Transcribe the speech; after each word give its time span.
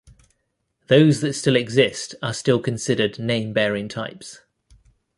Those 0.87 1.21
that 1.21 1.33
still 1.33 1.55
exist 1.55 2.15
are 2.23 2.33
still 2.33 2.59
considered 2.59 3.19
name-bearing 3.19 3.87
types. 3.87 4.39